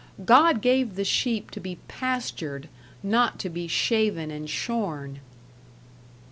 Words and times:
God 0.25 0.61
gave 0.63 0.95
the 0.95 1.03
sheep 1.05 1.51
to 1.51 1.59
be 1.59 1.75
pastured, 1.87 2.69
not 3.03 3.37
to 3.37 3.49
be 3.51 3.67
shaven 3.67 4.31
and 4.31 4.49
shorn. 4.49 5.19